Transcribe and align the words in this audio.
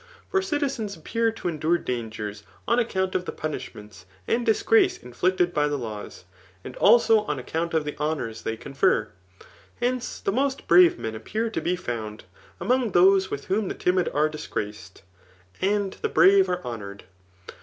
For 0.31 0.41
citizens 0.41 0.97
appear 0.97 1.31
to 1.33 1.47
endure 1.47 1.77
dangers, 1.77 2.41
on 2.67 2.79
account 2.79 3.13
of 3.13 3.25
the 3.25 3.31
punishments 3.31 4.07
and 4.27 4.43
disgrace 4.43 4.97
inflicted 4.97 5.53
by 5.53 5.67
the 5.67 5.77
laws, 5.77 6.25
and 6.63 6.75
also 6.77 7.19
on 7.25 7.37
account 7.37 7.75
of 7.75 7.85
the 7.85 7.95
honours 7.99 8.41
they 8.41 8.57
confer. 8.57 9.09
Hence, 9.79 10.19
the 10.19 10.31
most 10.31 10.67
brave 10.67 10.97
men 10.97 11.13
appear 11.13 11.51
to 11.51 11.61
be 11.61 11.75
found 11.75 12.23
among 12.59 12.93
those 12.93 13.29
with 13.29 13.45
whom 13.45 13.67
the 13.67 13.75
timid 13.75 14.09
are 14.11 14.27
disgraced, 14.27 15.03
and 15.61 15.93
the 16.01 16.09
brave 16.09 16.49
are 16.49 16.63
honoured. 16.65 17.03